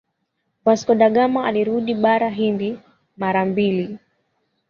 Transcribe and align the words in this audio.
Vasco 0.65 0.93
da 1.01 1.09
Gama 1.15 1.41
alirudi 1.47 1.93
bara 1.93 2.29
hindi 2.29 2.79
mara 3.17 3.45
mbili 3.45 3.99